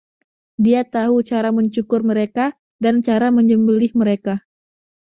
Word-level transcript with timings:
Dia 0.65 0.81
tahu 0.95 1.17
cara 1.29 1.49
mencukur 1.57 2.01
mereka, 2.11 2.45
dan 2.83 2.95
cara 3.07 3.27
menyembelih 3.37 3.91
mereka. 4.01 4.33